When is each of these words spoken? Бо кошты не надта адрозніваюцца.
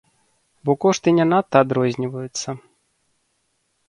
Бо 0.69 0.75
кошты 0.85 1.09
не 1.17 1.25
надта 1.33 1.55
адрозніваюцца. 1.65 2.49